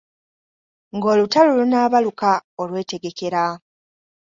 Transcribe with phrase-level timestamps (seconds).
[0.95, 3.43] "Ng’olutalo lunaabaluka, olwetegekera."